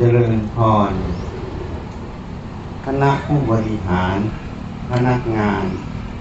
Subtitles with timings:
[0.00, 0.56] เจริญพ
[0.90, 0.92] ร
[2.84, 4.18] คณะผู้บริหาร
[4.90, 5.64] พนักงาน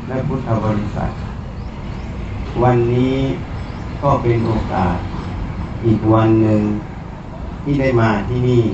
[0.07, 1.11] และพุทธบริษัท
[2.63, 3.17] วันนี้
[4.01, 4.97] ก็เป็นโอกาส
[5.85, 6.61] อีกวันหนึ่ง
[7.63, 8.65] ที่ได้มาที่นี่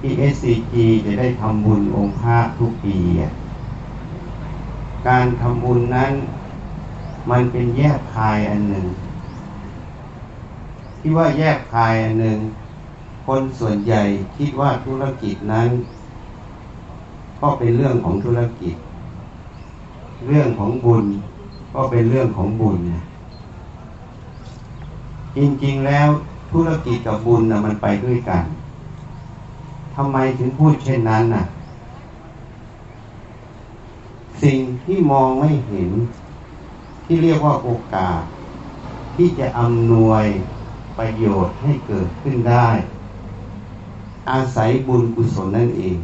[0.00, 0.74] ที่ SCG
[1.04, 2.98] จะได้ทำบุญองค์พระทุกปี
[5.08, 6.12] การทำบุญนั้น
[7.30, 8.86] มันเป็นแยกคายอันหนึ่ง
[10.98, 12.40] ที่ว่าแยกคายอันหนึ่ง
[13.26, 14.02] คนส่วนใหญ่
[14.36, 15.68] คิดว่าธุรกิจนั้น
[17.40, 18.74] ก็เป็นเรื่องของธุรกิจ
[20.26, 21.04] เรื่องของบุญ
[21.74, 22.78] ก็เป็นเรื่องของบุญ
[25.36, 26.08] จริงๆแล้ว
[26.52, 28.44] ธุรกิจกับบุญนะมันไปด้วยกัน
[29.94, 31.44] ทำไมถึงพูดเช่นนั้นน่ะ
[34.42, 35.90] สิ่งที่มองไม่เห็น
[37.04, 38.20] ที่เรียกว่าโอกาส
[39.16, 40.24] ที่จะอำนวย
[40.98, 42.68] ประโยชน์ให้เกิดขึ้นได้
[44.30, 45.96] อาศัยบุญกุศลนั่นเอง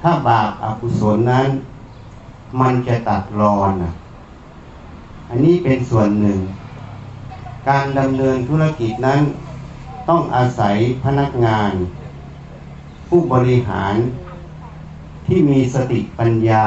[0.00, 1.48] ถ้าบาปอากุศลนั้น
[2.60, 3.92] มันจะตัดรอนอะ
[5.28, 6.38] อันนี้เป็นส่วนหนึ่ง
[7.68, 9.22] การดำเนินธุรกิจนั้น
[10.08, 11.72] ต้องอาศัยพนักงาน
[13.08, 13.94] ผู้บริหาร
[15.26, 16.66] ที่มีสติปัญญา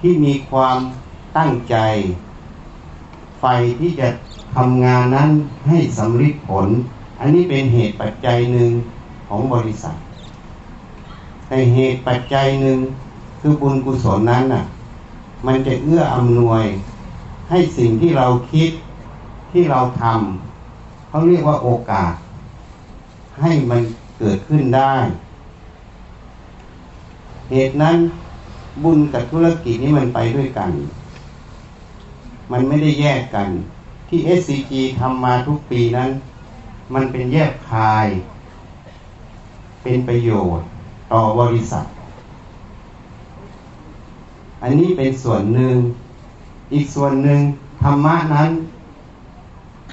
[0.00, 0.78] ที่มีความ
[1.36, 1.76] ตั้งใจ
[3.40, 3.44] ไฟ
[3.80, 4.08] ที่จะ
[4.56, 5.30] ทำงานนั้น
[5.68, 6.68] ให้สำเร็จผล
[7.24, 8.70] อันนี้เป็นเหตุปัจจัยหนึ่ง
[9.28, 9.96] ของบริษัท
[11.48, 12.78] แต่เหตุปัจจัยหนึ่ง
[13.40, 14.64] คือบุญกุศลนั้นน่ะ
[15.46, 16.64] มันจะเอื้ออำนวย
[17.50, 18.70] ให้สิ่งที่เราคิด
[19.52, 22.14] ที่เราทำเขาเรียกว่าโอกาส
[23.40, 23.80] ให้มัน
[24.18, 24.94] เกิดขึ้นได้
[27.50, 27.96] เหตุนั้น
[28.84, 30.70] บุญกับธุรกิจนี้มันไปด้วยกัน
[32.52, 33.48] มันไม่ได้แยกกัน
[34.08, 36.10] ที่ SCG ทำมาทุกปีนั้น
[36.94, 38.08] มันเป็นแยกคาย
[39.82, 40.66] เป็นประโยชน์
[41.12, 41.84] ต่อบริษัท
[44.62, 45.76] อันนี้เป็นส่วนหนึ่ง
[46.72, 47.40] อีกส่วนหนึ่ง
[47.82, 48.50] ธรรมะนั้น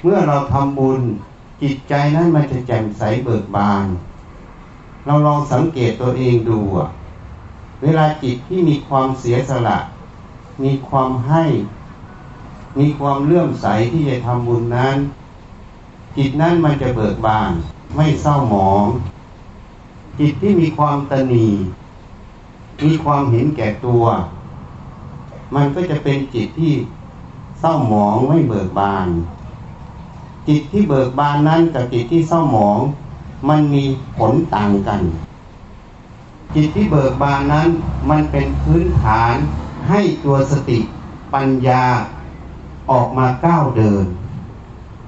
[0.04, 1.02] เมื่อเราทำบุญ
[1.62, 3.86] จิตใจนั้นมันจะแจ่มใสเบิกบาน
[5.06, 6.60] เราลองสังเกตตัวเองดู
[7.82, 9.78] เวลาจิตที่มีความเสียสละ
[10.64, 11.44] มีความให้
[12.80, 14.98] มีความเลื่อมใสที่จะทำบุญนั้น
[16.18, 17.52] จิตนั้นมันจะเบิกบาน
[17.96, 18.86] ไม่เศร้าหมอง
[20.20, 21.48] จิตที่มีความตนี
[22.86, 24.04] มีความเห็นแก่ตัว
[25.56, 26.74] มันก็จะเป็นจิตที่
[27.60, 29.08] เศร้าหมองไม่เบิกบาน
[30.48, 32.80] จิตที่เบิกบานนั้นกับจิตที่เศร้าหมอง
[33.50, 33.84] มันมี
[34.18, 35.02] ผลต่างกัน
[36.56, 37.70] จิตที่เบิกบานนั้น
[38.10, 39.36] มันเป็นพื้นฐาน
[39.90, 40.80] ให้ตัวสติ
[41.34, 41.84] ปัญญา
[42.92, 44.06] ออกมาก้าวเดิน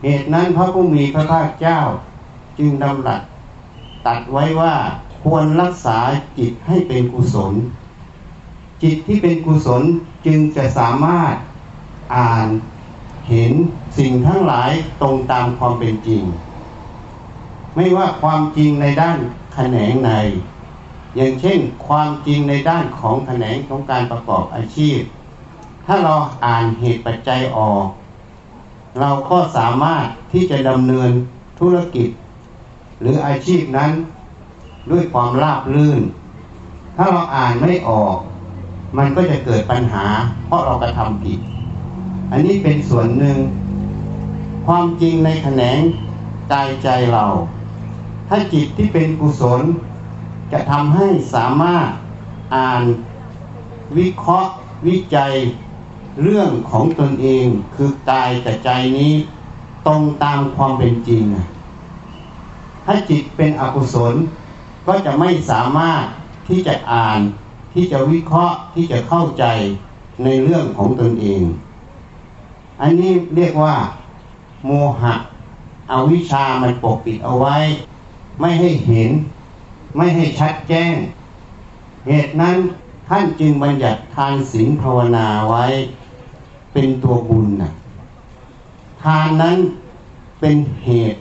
[0.04, 1.80] เหตุนั้นพระผู้มีพระภาคเจ้า
[2.58, 3.22] จึงดำรัส
[4.06, 4.76] ตัดไว้ว่า
[5.24, 6.00] ควรรักษา
[6.38, 7.54] จิตให้เป็นกุศล
[8.84, 9.84] จิตที่เป็นกุศล
[10.26, 11.36] จึงจะสามารถ
[12.16, 12.48] อ่าน
[13.30, 13.54] เห็น
[13.98, 16.24] สิ่งทั้งหลายตรงตามความเป็นจริง
[17.76, 19.18] ไม่ว่าความจริงในด้าน
[19.54, 20.12] แขนงใน
[21.16, 25.00] อย่างเช่นความจริงในด้านของแขนงของการประกอบอาชีพ
[25.86, 27.86] ถ้าเราอ่านเหตุปัจจัยออก
[29.00, 31.12] เราก็สามารถที่จะดำเนิน
[31.60, 32.10] ธุรกิจ
[33.00, 33.92] หรืออาชีพนั้น
[34.92, 36.02] ด้วยความราบรื่น
[36.98, 38.18] ถ้าเราอ่านไม่ออก
[38.98, 40.06] มันก็จะเกิดปัญหา
[40.46, 41.40] เพราะเรากระทำผิด
[42.32, 43.38] อันนี้เป็นส่วนหนึ่ง
[44.66, 45.80] ความจริงในแขนง
[46.52, 47.26] กายใจเรา
[48.28, 49.62] ถ้าจิตที่เป็นกุศล
[50.52, 51.88] จะทำให้สามารถ
[52.56, 52.82] อ่าน
[53.98, 54.52] วิเคราะห์
[54.88, 55.34] วิจัย
[56.22, 59.14] เรื่องของตนเองคือกายกับใจนี้
[59.88, 61.24] ตรงตามความเป็นจริง
[62.86, 64.16] ถ้าจิตเป็นอกุศล
[64.88, 66.04] ก็จะไม่สามารถ
[66.48, 67.20] ที่จะอ่าน
[67.74, 69.46] ที่จะวิเคราะห์ที่จะเข้าใจ
[70.24, 71.44] ในเรื่องของตนเอง
[72.82, 73.76] อันนี้เรียกว่า
[74.66, 74.72] โม
[75.02, 75.16] หะ
[75.92, 77.58] อวิชามันปกปิดเอาไว้
[78.40, 79.12] ไม่ให้เห็น
[79.98, 80.94] ไม่ให้ชัดแจ้ง
[82.08, 82.58] เหตุนั้น
[83.10, 85.66] ท่านจึงบัญญัติทานศีลภาวนาไว้
[86.74, 87.72] เป็นตัวบุญนะ
[89.02, 89.58] ทานนั้น
[90.40, 91.20] เป็นเหตุ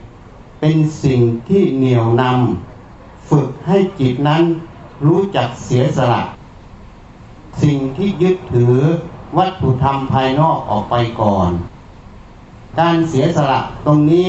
[0.60, 4.42] เป็นสิ่งที่เหนี่ยวนำฝึกให้จิตนั้น
[5.06, 6.22] รู้จักเสียสละ
[7.62, 8.76] สิ่งที่ยึดถือ
[9.38, 11.50] วัตถุธรรมภายนอกออกไปก่อน
[12.78, 14.28] การเสียสละตรงนี้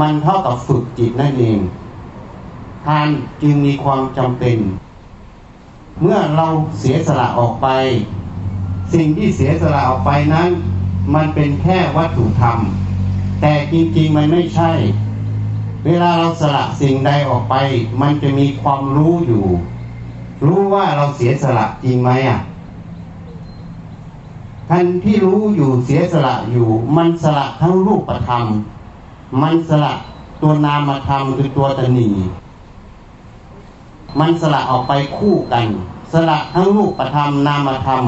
[0.00, 1.58] มันเท่ากับฝึกจิตนั่นเอง
[2.86, 3.08] ทาน
[3.42, 4.58] จึงมีความจำเป็น
[6.00, 6.46] เมื่อเรา
[6.80, 7.68] เสียสละออกไป
[8.92, 10.50] สิ่งที่เสียสละออกไปนั้น
[11.14, 12.58] มันเป็นแค่วัตถุธรรม
[13.40, 14.72] แต่จริงๆมันไม่ใช่
[15.86, 17.54] เวลาเราสละสิ่งใดออกไป
[18.00, 19.44] มันจะมีความรู้อยู่
[20.46, 22.40] รู้ว่าเราเสียสละจริงไหมอะ
[24.68, 28.44] ท่านที่รู้อยู่เสียสละอยู่ มันสละทั้งรูปธรรม
[29.42, 29.94] มันสละ
[30.42, 32.08] ตัวนามธรรมคือตัวตนี
[34.20, 35.66] มันสละออกไปคู่กัน
[36.12, 38.04] สละทั้งรูปธรรมนามธรรม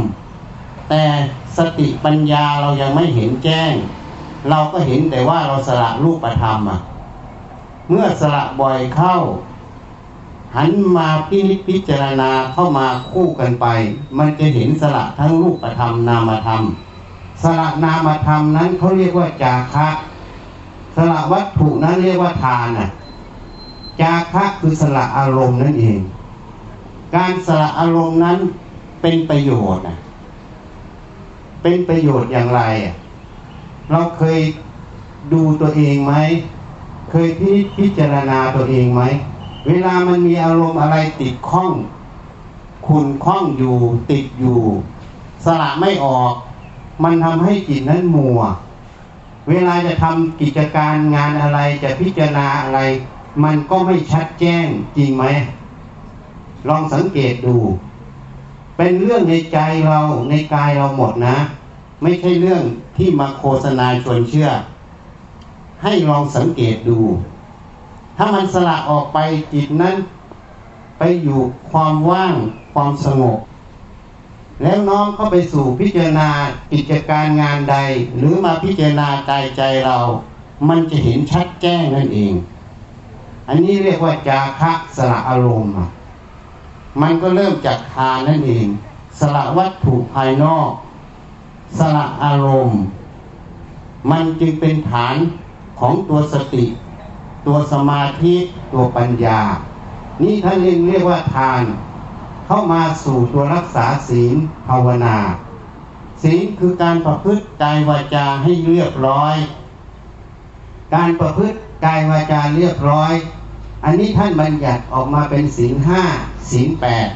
[0.89, 1.03] แต่
[1.57, 3.73] สติปัญญาเรายังไม่เห็นแจ้ง
[4.49, 6.81] เราก็เห็นแต่ว่าเราสละรูปธรรมอะ
[7.89, 9.17] เมื่อสละบ่อยเข้า
[10.57, 13.67] หันมาพินิจพิจารณาเข้ามาคู่กันไป
[14.19, 16.63] มันจะเห็นสละทั้งรูปธรรมนามธรรม
[17.43, 19.89] สละนามธรรมนั้นเขาเรียกว่าจาคะ
[20.97, 22.89] สละวัตถุนั้นเรียกว่าทานน่ะ
[24.01, 26.01] จาคะคือสละอารมณ์นั่นเอง
[27.17, 28.39] การสละอารมณ์นั้น
[29.03, 29.97] เป็นประโยชน์นะ
[31.63, 32.63] เป็นประโยชน์อย่างไร
[33.91, 34.41] เราเคย
[35.33, 36.15] ดูตัวเองไหม
[37.11, 39.03] เคยพิพจารณาตัวเองไหม
[39.67, 41.73] เวลามันมีอารมณ์อะไรติดข้อง
[42.87, 43.77] คุณข้องอยู่
[44.11, 44.61] ติดอยู่
[45.45, 46.33] สละไม่ออก
[47.05, 48.41] มันทำให้จิตนั้นมัว
[49.49, 52.81] เวลาจะทำกิจการงานอะไรจะพิจารณาอะไร
[53.45, 54.67] มันก็ไม่ชัดแจ้ง
[54.97, 55.25] จริงไหม
[56.69, 57.57] ลองสังเกตดู
[58.85, 59.59] เป็นเรื่องในใจ
[59.89, 60.01] เรา
[60.31, 61.37] ในกายเราหมดนะ
[62.03, 62.63] ไม่ใช่เรื่อง
[62.97, 64.49] ที่มาโฆษณาชวนเชื่อ
[65.83, 67.01] ให้ลองสังเกตดู
[68.17, 69.19] ถ้ามันสละออกไป
[69.53, 69.97] จิตนั้น
[70.99, 71.41] ไปอยู่
[71.71, 72.35] ความว่าง
[72.75, 73.39] ความสงบ
[74.63, 76.31] แล้วน้อมเข้าไปสู่พิจารณา
[76.73, 77.77] กิจการงานใด
[78.17, 79.99] หรือมาพิจารณากายใจเรา
[80.69, 82.35] มันจะเห็นชัดแจ้งนั่นเอง
[83.49, 85.75] อันนี้เรียกว่าจาคะสละอารมณ์
[87.01, 88.67] มันก็เริ่มจากทานนั่นเอง
[89.19, 90.71] สละวัตถุภายนอก
[91.79, 92.81] สละอารมณ์
[94.11, 95.17] มันจึงเป็นฐาน
[95.81, 96.65] ของตัวสติ
[97.47, 98.35] ตัวสมาธิ
[98.73, 99.41] ตัวปัญญา
[100.23, 101.63] นี่ท่านเรียกเรียกว่าทาน
[102.47, 104.37] เข้ามาสู่ตัวรักษาศีล
[104.69, 105.17] ภาวนา
[106.23, 109.37] ศีลคือการประพฤติกายวาจาให้เรียบร้อย
[110.95, 113.13] การประพฤติกายวาจาเรียบร้อย
[113.85, 116.03] อันนี้ท่านบัญญัติออกมาเป็นศีลห้า
[116.51, 117.09] ศีลแปด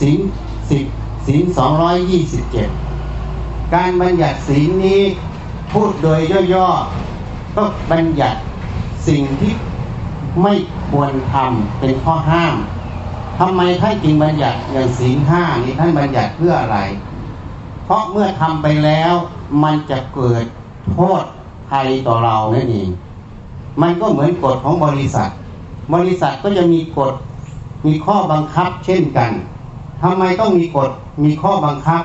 [0.00, 0.18] ศีล
[0.70, 0.84] สิบ
[1.26, 2.68] ศีลสองร้อยยี่สิบเจ็ด
[3.74, 5.02] การบัญญัติศีลนี้
[5.72, 6.20] พูดโดย
[6.54, 8.38] ย่อๆก็บัญญัติ
[9.08, 9.52] สิ่งที่
[10.42, 10.54] ไม่
[10.90, 12.54] ควรทำเป็นข้อห้าม
[13.38, 16.78] ทำไมท่านจึงบัญญัติอย่างศีลห้านี้ท่านบัญญัติเพื่ออะไร
[17.84, 19.12] เพราะเมื่อทำไปแล้ว
[19.62, 20.44] มันจะเกิด
[20.92, 21.24] โทษ
[21.70, 22.88] ภัยต่อเรานั่นเอง
[23.82, 25.30] มันก็เหมือนกฎของบริษัท
[25.94, 27.14] บริษัทก็จะมีกฎ
[27.86, 29.32] มีข้อบังคับเช่นกัน
[30.02, 30.90] ทำไมต้องมีกฎ
[31.24, 32.02] มีข้อบังคับ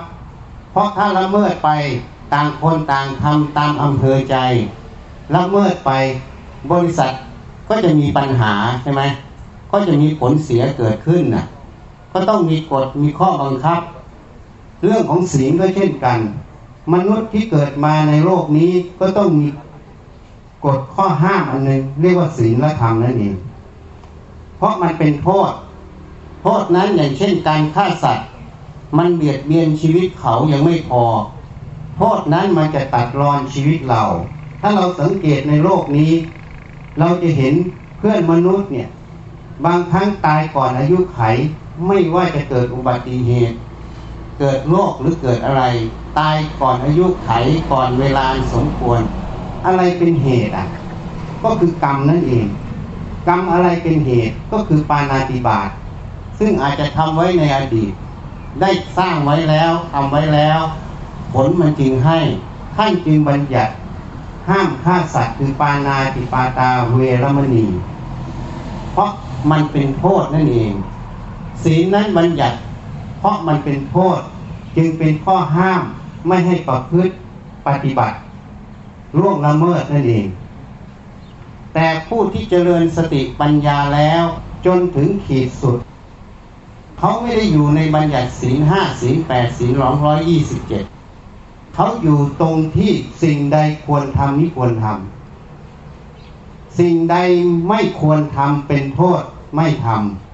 [0.72, 1.70] เพราะถ้าละเมิดไป
[2.34, 4.36] ต่างคนต่างทำตามอำเภอใจ
[5.36, 5.92] ละเมิดไป
[6.72, 7.12] บริษัท
[7.70, 9.02] ก็จะมีปัญหาใช่ไหม
[9.72, 11.46] ก็จะมีผลเสียเกิดขึ้นน่ะ
[12.14, 13.82] ก็ต้องมีกฎมีข้อบังคับ
[14.84, 16.20] เรื่องของศีลก็เช่นกัน
[16.94, 19.48] มนุษย์ที่เกิดมาในโลกนี้ก็ต้องมี
[20.66, 23.36] กฎข้อห้ามอันหนึ่งเรียกว่าศีลและธรรมนั่นเอง
[24.58, 25.52] เพราะมันเป็นโทษ
[26.42, 28.28] โทษนั้นอย่างเช่นการฆ่าสัตว์
[28.98, 31.04] มันเบียดเบียนชีวิตเขายังไม่พอ
[31.98, 34.04] โทษนั้นมันจะตัดรอนชีวิตเรา
[34.62, 36.12] ถ้าเราสังเกตในโลกนี้
[37.00, 37.54] เราจะเห็น
[37.98, 38.90] เพื่อนมนุษย์เนี่ย
[39.66, 41.22] บางครั้งตายก่อนอายุไข
[41.88, 43.58] ไม่ว่าจะเกิดอุบัติเหตุ
[44.40, 45.64] เกิดโรคหรือเกิดอะไร
[46.20, 47.32] ตายก่อนอายุไข
[47.72, 49.02] ก่อนเวลาสมควร
[49.66, 50.68] อะไรเป็นเหตุอะ
[51.44, 52.48] ก็คือกรรมนั่นเอง
[53.28, 55.70] กรรมอะไรเป็นเหตุก็คือปานาติบาต
[56.40, 57.92] ซึ่งอาจจะทำไว้ในอดีต
[58.62, 60.60] ได้สร้างไว้แล้วทำไว้แล้ว
[61.34, 62.20] ผลมันจึงให้
[62.76, 63.74] ท่านจึงบัญญัติ
[64.50, 67.66] ห้ามฆ่าสัตว์คือปานาติปาตาเวรมณี
[68.94, 69.10] เพราะ
[69.52, 70.74] มันเป็นโทษนั่นเอง
[71.64, 72.58] ศีลนั้นบัญญัติ
[73.20, 74.20] เพราะมันเป็นโทษ
[74.78, 75.82] จึงเป็นข้อห้าม
[76.28, 77.14] ไม่ให้ประพฤติ
[77.68, 78.18] ปฏิบัติ
[79.18, 80.28] ล่วงละเมิดนั่นเอง
[81.74, 84.24] แต่ผู้ที่เจริญสติปัญญาแล้ว
[84.66, 85.78] จนถึงขีดสุด
[87.00, 90.84] เขาไม่ได้อยู่ในบัญญัติศีลห้าศีลแปดศีลร้องร้อยยี่สิบเจ็ด
[91.76, 92.92] เขาอยู่ตรงที่
[93.24, 97.18] สิ่งใดควรทำไม่ควรทำสิ่งใด
[97.68, 99.22] ไม่ควรทำเป็นโทษ
[99.56, 99.88] ไม่ท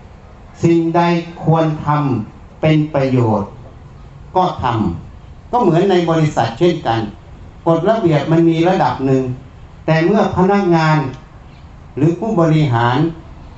[0.07, 1.01] ำสิ่งใด
[1.43, 3.49] ควรทำเป็นประโยชน์
[4.35, 7.01] ก็ทำก็เหมือนในบริษัทเช่นกัน
[7.69, 9.23] กฎระเบียบมันมีระดับหนึ่ง
[9.85, 10.97] แต่เมื่อพนักงาน
[11.97, 12.97] หรือผู้บริหาร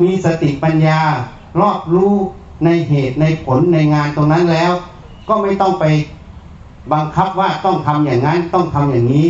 [0.02, 1.00] มีสติปัญญา
[1.62, 2.14] รอบรู้
[2.66, 4.72] ในเหตุในผลในงานตรงนั้นแล้ว
[5.28, 5.86] ก็ไม่ต้องไป
[6.94, 9.28] บังคับว่าต้องทำอย่างนั้นต้องทำอย่างนี้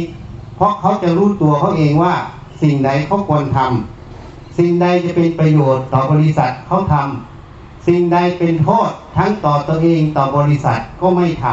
[0.55, 2.15] เพราะเขาจะรู้ตัวเขาเองว่า
[2.61, 11.45] สิ่งใดเขาควรทำสิ่งใดจะเป็นประโยชน์ต่อบริษัทเขาทำสิ่งใดเป็นโทษทั้งต่อตัวเองต่อบริษัทก็ไม่ท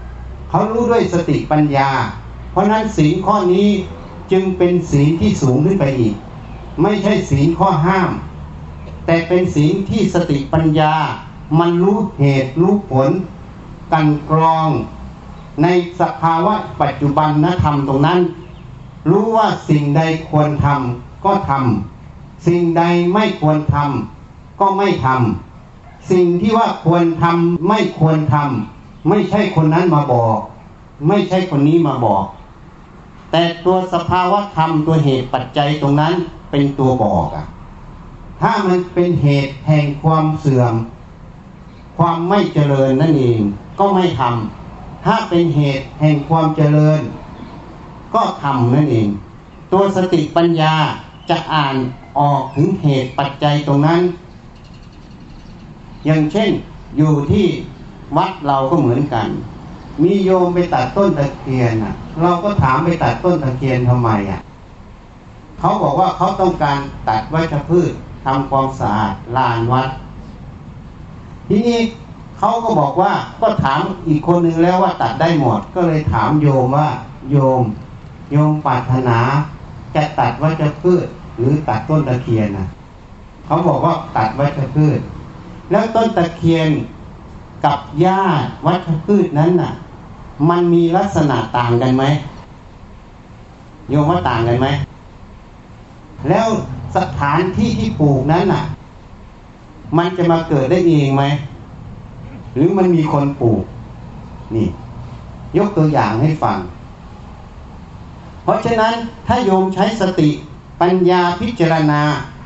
[0.00, 1.90] ำเขารู้ด้วยสติปัญญา
[2.56, 3.68] ราะนั้นศีลข้อนี้
[4.32, 6.14] จึงเป็นศีลที่สูงขึ้นไปอีก
[6.82, 8.10] ไม่ใช่ศีลข้อห้าม
[9.06, 10.94] แต่เป็นศีลที่สติปัญญา
[11.58, 13.10] มันรู้เหตุรู้ผล
[13.92, 14.70] กันกรอง
[15.62, 15.66] ใน
[16.00, 18.20] สภาวะปัจจุบันนธรรมตรงนั้น
[19.10, 22.82] รู้ว่าสิ่งใดควรทำก็ทำสิ่งใด
[23.12, 30.38] ไม่ควรทำก็ไม่ทำสิ่งที่ว่าควรทำไม่ควรทำไม่ใช่คนนั้นมาบอก
[31.08, 32.24] ไม่ใช่คนนี้มาบอก
[33.30, 36.14] แต่ตัวสภาวะธรรมตัวเหตุปัจจัยตรงนั้น
[36.50, 37.46] เป็นตัวบอกอะ
[38.40, 40.74] ถ้ามันเป็นเหตุแห่งความเสื่อม
[41.98, 43.40] ความไม่เจริญนั่นเอง
[43.78, 47.00] ก็ไม่ทำถ้าเป็นเหตุแห่งความเจริญ
[48.14, 49.08] ก็ทำนั่นเอง
[49.72, 50.74] ตัวสติปัญญา
[51.30, 51.76] จะอ่าน
[52.18, 54.00] ออกถึงเหตุปัจจัยตรงนั้น
[56.06, 56.50] อย่างเช่น
[56.96, 57.46] อยู่ที่
[58.16, 59.28] วัดเราก็เหมือนกัน
[60.02, 64.40] มีโยมไปตัดต้นตะเคียนอะ เราก็ถามไปตัดต้นตะเคียนทำไมอะ
[65.58, 67.92] เขาบอกว่าเขาต้องการตัดวัชพืช
[68.24, 69.88] ทำความสะอาดลานวัด
[71.48, 71.80] ทีนี้
[72.38, 76.88] เขาก็บอกว่าก็ถามอีกคนนึงแล้วว่าตัดได้หมด ก็เลยถามโยมว่า
[77.30, 77.62] โยม
[78.32, 79.18] โยมปรารถนา
[79.94, 82.68] จะตัดวัชพืชหรือตัดต้นตะเคียนนะ
[83.46, 85.00] เขาบอกว่าตัดวัชพืช
[85.70, 86.70] แล้วต้นตะเคียน
[87.64, 88.22] กับหญ้า
[88.66, 89.72] วัชพืชนั้นน่ะ
[90.50, 92.04] มันมีลักษณะต่างกันไหม
[93.88, 94.66] โยมว่าต่างกันไหม
[96.28, 96.48] แล้ว
[96.96, 98.64] สถานที่ที่ปลูกนั้นน่ะ
[99.98, 101.24] มันจะมาเกิดได้เองไหม
[102.54, 103.62] หรือมันมีคนปลูก
[104.54, 104.68] นี่
[105.58, 106.58] ยกตัวอย่างให้ฟัง
[108.42, 108.94] เพราะฉะนั้น
[109.26, 110.30] ถ้าโยมใช้สติ
[110.80, 112.00] ปัญญาพิจารณา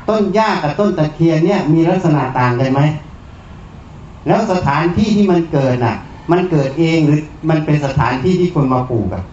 [0.09, 2.81] ต้นหญ้ากับต้นตะเคียนเนี่ย มีลักษณะต่างกันไหม
[4.27, 5.95] แล้วสถานที่ที่มันเกิดน่ะ
[6.31, 9.23] มันเกิดเองหรือมันเป็นสถานที่ที่คนมาปลูกอะ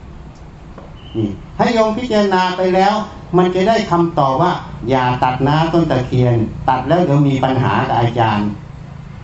[1.16, 2.94] นี่ถ้โยมพิจารณาไปแล้ว
[3.38, 4.52] มันจะได้คำตอบว่า
[4.90, 6.36] อย่าตัดน้าต้นตะเคียน
[6.68, 8.48] ตัดแล้วเดี๋ยวมีปัญหากับอาจารย์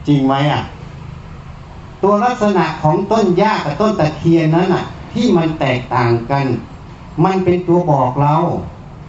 [0.06, 0.62] จริงไหมอะ
[2.02, 6.46] ตัวลักษณะของต้นหญ้ากับต้นตะเคียนนั้นอะ ที่มันแตกต่างกัน
[7.24, 8.36] มันเป็นตัวบอกเรา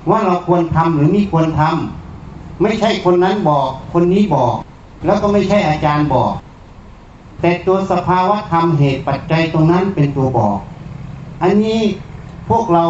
[0.09, 4.55] ว่าเราควรทำหรือไม่ควรทำไม่ใช่คนนั้นบอก คนนี้บอก
[5.05, 6.33] แล้วก็ไม่ใช่อาจารย์บอก
[7.41, 10.59] แต่ตัวสภาวะธรรมเหตุปัจจัยตรงนั้นเป็นตัวบอก
[11.41, 11.81] อันนี้
[12.49, 12.83] พวกเรา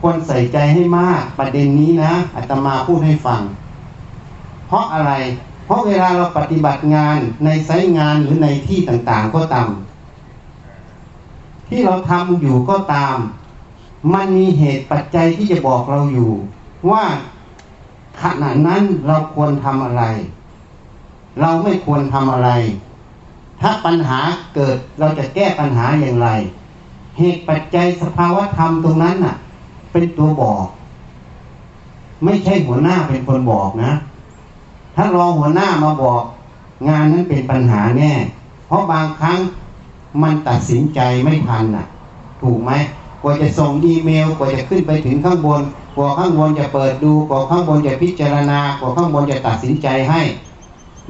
[0.00, 3.42] ควรใส่ใจให้มากประเด็นนี้นะอาตมาพูดให้ฟัง
[4.66, 5.12] เพราะอะไร
[5.64, 9.70] เพราะเวลาเราปฏิบัติงานในไซต์งานหรือในที่ต่างๆก็ตาม
[11.68, 13.16] ที่เราทำอยู่ก็ตาม
[14.14, 16.32] มันมีเหตุปัจจัยที่จะบอกเราอยู่
[16.90, 17.04] ว่า
[18.22, 20.04] ขณะนั้นเราควรทำอะไร
[21.40, 22.50] เราไม่ควรทำอะไร
[23.60, 24.20] ถ้าปัญหา
[24.54, 26.28] เกิดเราจะแก้ปัญหาอย่างไร
[27.18, 29.34] เหตุปัจจัยสภาวะธรรมตรงนั้นน่ะ
[29.92, 30.64] เป็นตัวบอก
[32.24, 33.92] ไม่ใช่หัวหน้าเป็นคนบอกนะ
[34.96, 36.22] ถ้ารอหัวหน้ามาบอก
[36.88, 38.12] งานนั้นเป็นปัญหาแน่
[38.66, 39.38] เพราะบางครั้ง
[40.22, 41.86] มันตัดสินใจไม่ทันน่ะ
[42.42, 42.72] ถูกไหม
[43.22, 45.62] กว่าจะส่งอีเมลกว่าจะขึ้นไปถึงข้างบน
[45.96, 50.20] กว่าข้างบนจะเปิดดูกว่าข้างบนจะพิจารณากว่าข้างบนจะตัดสินใจให้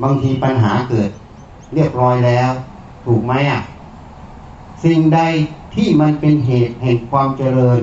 [0.02, 1.11] บางทีปัญหาเกิด
[1.75, 2.50] เรียบร้อยแล้ว
[3.04, 3.62] ถูกไหมอะ
[4.84, 5.20] สิ่งใด
[5.75, 7.80] ที่มันเป็นเหตุแห่งความเจริญ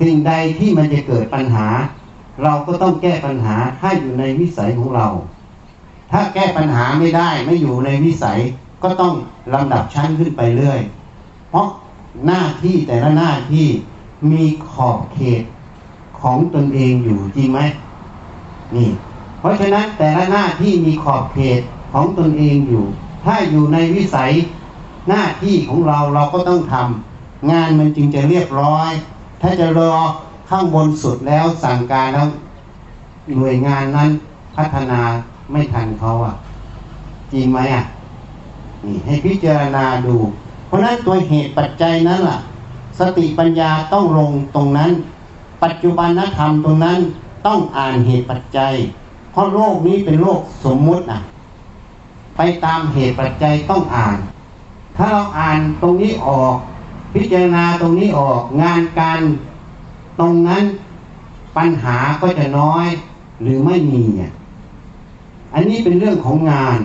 [0.00, 1.66] สิ่งใดที่มันจะเกิดปัญหา
[2.42, 5.08] เราก็ต้องแก้ปัญหาถ้อยู่ในวิสัยของเรา
[6.12, 8.38] ถ้าแก้ปัญหาไม่ได้ไม่อยู่ในวิสัย
[8.82, 9.14] ก็ต้อง
[9.54, 10.80] ลำดับชั้นขึ้นไปเรื่อย
[11.50, 11.68] เพราะ
[12.26, 13.66] หน้าที่แต่ละหน้าที่
[14.30, 15.42] มีขอบเขต
[16.20, 17.60] ของตนเองอยู่จริงไหม
[18.74, 18.88] นี่
[19.38, 21.60] เพราะฉะนั้นแต่ละหน้าที่มีขอบเขต
[21.92, 22.84] ของตนเองอยู่
[23.24, 24.32] ถ้าอยู่ในวิสัย
[25.08, 28.90] หน้าที่ของเราเราก็ต้องทำงานมันจึงจะเรียบร้อย
[29.40, 29.94] ถ้าจะรอ
[30.50, 32.28] ข้างบนสุดแล้วสั่งการแล้ว
[33.36, 34.10] หน่วยงานนั้น
[34.56, 35.00] พัฒนา
[35.52, 36.34] ไม่ทันเขาอะ
[37.32, 37.84] จริงไหมอะ
[38.84, 40.16] นี่ให้พิจารณาดู
[40.66, 42.38] เพราะนั้นตัวเหตุปัจจัยนั้นล่ะ
[42.98, 44.90] สติปัญญาต้องลงตรงนั้น
[45.62, 47.00] ปัจจุบันธรรมตรงนั้น
[47.46, 48.74] ต้องอ่านเหตุปัจจัย
[49.32, 51.20] เพราะโลกนี้เป็นโลกสมมุติอะ
[52.36, 54.18] ไปตามเหตุปัจจัยต้องอ่าน
[54.96, 56.56] ถ้าเราอ่านตรงนี้ออก
[57.14, 59.20] พิจารณาตรงนี้ออกงานการ
[60.20, 60.64] ตรงนั้น
[61.56, 62.86] ปัญหาก็จะน้อย
[63.42, 64.32] หรือไม่มีเนี่ย
[65.54, 66.78] อันนี้เป็นเรื่องของงาน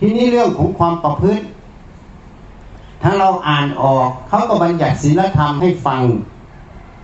[0.00, 1.44] ที่นี่เรื่องของความประพฤติ
[3.02, 6.02] ถ้าเราอ่านออกเขาก็บัญญัติศีลธรรมให้ฟัง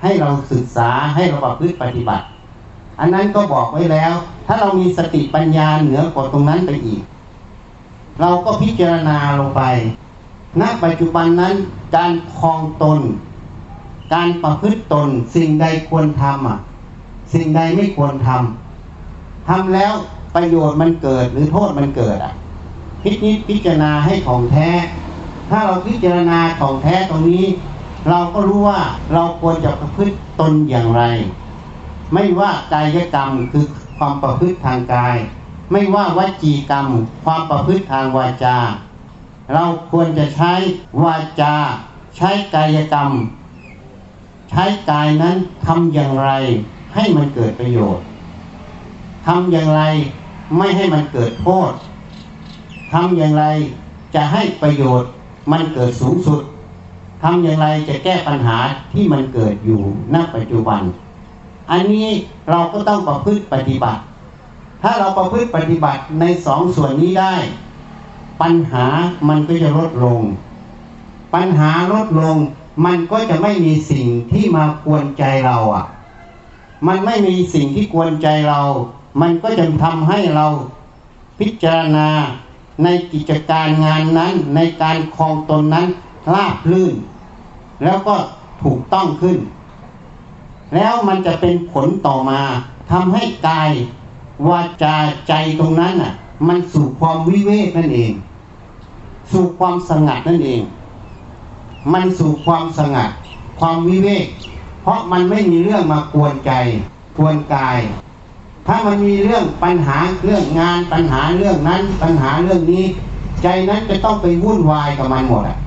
[0.02, 2.26] ให้เราศึกษาให้เราประพฤติปฏิบัติ
[3.00, 4.12] อันนั้นก็บอกไว้แล้ว
[4.46, 7.02] ถ้าเรามีสติปัญญาเหนือกว่าตรงนั้นไปอีก
[8.20, 9.62] เราก็พิจารณาลงไป
[10.60, 11.54] ณ ปัจจุบันนั้น
[11.96, 13.00] การคลองตน
[14.14, 16.58] การประพฤติตน สิ่งใดควรทำอะ
[17.34, 19.92] สิ่งใดไม่ควรทำ ทำแล้ว
[20.34, 22.34] ประโยชน์มันเกิดหรือโทษมันเกิดอะ
[23.02, 24.70] พิจิตพิจารณาให้ของแท้
[25.50, 27.46] ถ้าเราพิจารณาของแท้ตรงนี้
[28.08, 28.80] เราก็รู้ว่า
[29.12, 31.02] เราควรจะประพฤติตนอย่างไร
[32.12, 33.64] ไม่ว่ากายกรรมคือ
[33.98, 35.16] ความประพฤติทางกาย
[35.70, 36.86] ไม่ว่าวจีกรรม
[37.24, 38.56] ความประพฤติทางวาจา
[39.52, 40.52] เราควรจะใช้
[41.04, 41.54] วาจา
[42.16, 43.10] ใช้กายกรรม
[44.50, 45.36] ใช้กายนั้น
[45.66, 46.30] ทำอย่างไร
[46.94, 48.04] ให้มันเกิดประโยชน์
[49.26, 49.82] ทำอย่างไร
[50.56, 51.72] ไม่ให้มันเกิดโทษ
[52.92, 53.44] ทำอย่างไร
[54.14, 55.10] จะให้ประโยชน์
[55.52, 56.42] มันเกิดสูงสุด
[57.22, 58.58] ทำอย่างไรจะแก้ปัญหา
[58.92, 59.80] ที่มันเกิดอยู่
[60.14, 60.82] ณปัจจุบัน
[61.70, 62.08] อันนี้
[62.50, 64.02] เราก็ต้องประพฤติปฏิบัติ
[64.82, 67.34] ถ้าเราประพฤติปฏิบัติในสองส่วนนี้ได้
[68.42, 68.86] ปัญหา
[69.28, 70.20] มันก็จะลดลง
[71.34, 72.36] ปัญหาลดลง
[72.86, 75.84] มันก็จะไม่มีสิ่งที่มากวนใจเราอะ
[76.86, 78.60] มันไม่มีสิ่งที่กวนใจเรา
[79.20, 80.46] มันก็จะทำให้เรา
[81.38, 82.08] พิจารณา
[82.82, 85.86] ในกิจการงานนั้น ในการคลองตนนั้น
[86.34, 86.94] ราบลื่น
[87.84, 88.16] แล้วก็
[88.62, 89.38] ถูกต้องขึ้น
[90.74, 92.40] แล้วมันจะเป็นผลต่อมา
[92.90, 93.70] ทำให้กาย
[94.48, 94.96] วาจา
[95.28, 96.12] ใจตรงนั้นน่ะ
[96.48, 98.12] มันสู่ความวิเวกนั่นเอง
[99.32, 100.60] สู่ความสงัดนั่นเอง
[101.92, 103.10] มันสู่ความสงัด
[103.60, 104.26] ความวิเวก
[104.82, 106.52] เพราะมันไม่มีเรื่องมากวนใจ
[107.18, 107.78] กวนกาย
[108.66, 112.84] ถ้ามันมีเรื่องปัญหาเรื่องงานปัญหาเรื่องนั้น ปัญหาเรื่องนี้
[113.42, 115.58] ใจนั้นจะต้องไปวุ่นวายกับมันหมดอะ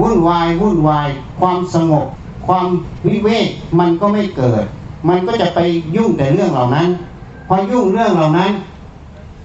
[0.00, 1.08] วุ่นวายวุ่นวาย
[1.40, 2.06] ความสงบ
[2.46, 2.66] ความ
[3.06, 4.64] วิเวกมันก็ไม่เกิด
[5.08, 5.58] มันก็จะไป
[5.96, 6.88] ยุ่งแต่เรื่องเหล่านั้น
[7.46, 8.52] พอยุ่งเรื่องเหล่านั้น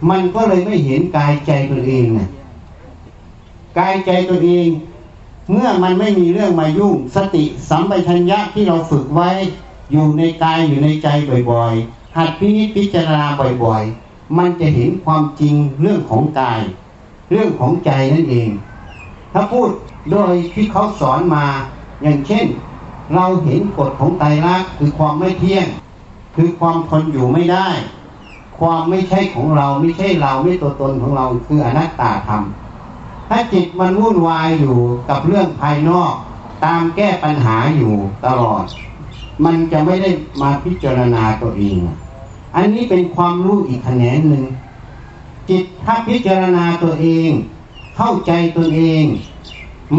[0.10, 2.20] มันก็เลยไม่เห็นกายใจตัวเองไง
[3.80, 4.68] กายใจตัวเอง
[5.52, 9.30] เมื่อมันไม่มีเรื่องมายุ่ง สติสัมปชัญญะที่เราฝึกไว้
[9.92, 11.08] อยู่ในกายอยู่ในใจ
[11.52, 13.26] บ่อยๆ หัดพินิจพิจารณา
[13.64, 16.62] บ่อยๆ มันจะเห็นความจริงเรื่องของกาย
[17.30, 18.50] เรื่องของใจนั่นเอง
[19.34, 19.70] ถ้าพูด
[20.12, 21.46] โดยที่เขาสอนมา
[22.02, 22.46] อย่างเช่น
[23.16, 25.68] เราเห็นกฎของไตรลักษณ์คือความไม่เที่ยง
[26.42, 27.68] คือความทนอยู่ไม่ได้
[28.60, 32.44] ความไม่ใช่ของเราไม่ใช่เราไม่ตัวตนของเราคืออนัตตาธรรม
[33.30, 34.78] ถ้าจิตมันวุ่นวายอยู่
[35.10, 36.14] กับเรื่องภายนอก
[36.66, 37.94] ตามแก้ปัญหาอยู่
[38.26, 38.64] ตลอด
[39.46, 41.78] มันจะไม่ได้มาพิจารณาตัวเอง
[42.56, 44.46] อันนี้เป็นความรู้อีกแขนงหนึ่ง
[45.50, 47.30] จิตถ้าพิจารณาตัวเอง
[47.98, 49.06] เข้าใจตัวเอง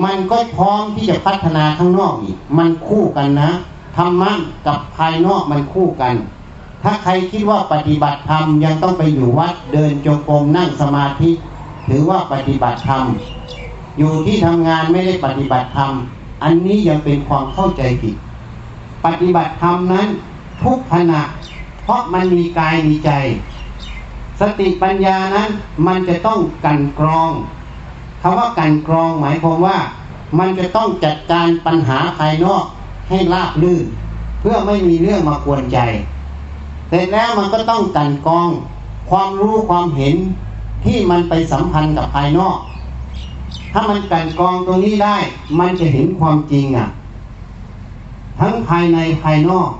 [0.05, 3.51] มันก็พร้อมที่จะพัฒนาข้างนอกอีก มันคู่กันนะ
[3.97, 4.33] ธรรมะ
[4.67, 6.15] กับภายนอกมันคู่กัน
[6.83, 11.31] ถ้าใครคิดว่าปฏิบัติธรรมยังต้องไปอยู่วัดเดินจงกรมนั่งสมาธิ
[11.89, 13.05] ถือว่าปฏิบัติธรรม
[13.99, 15.93] อยู่ที่ทำงานไม่ได้ปฏิบัติธรรม
[16.43, 18.17] อันนี้ยังเป็นความเข้าใจผิด
[19.07, 20.09] ปฏิบัติธรรมนั้น
[20.63, 21.23] ทุกขณะ
[21.83, 23.11] เพราะมันมีกายมีใจ
[24.41, 25.51] สติปัญญานั้น
[25.87, 27.33] มันจะต้องกันกรอง
[28.23, 29.79] คำว่ากันกรองหมายความว่า
[30.39, 32.65] มันจะต้องจัดการปัญหาภายนอก
[33.11, 33.85] ให้ราบลื่น
[34.41, 35.79] เพื่อไม่มีเรื่องมากวนใจ
[36.89, 38.49] เสร็จแล้วมันก็ต้องกันกอง
[39.11, 40.17] ความรู้ความเห็น
[40.85, 42.59] ที่มันไปสัมพันธ์กับภายนอก
[43.73, 45.17] ถ้ามันกันกองตรงนี้ได้
[45.59, 46.89] มันจะเห็นความจริงอะ
[48.41, 49.71] ทั้งภายในภายนอก